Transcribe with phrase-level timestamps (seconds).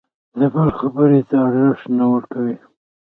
[0.39, 2.55] د بل خبرې ته ارزښت نه ورکوي.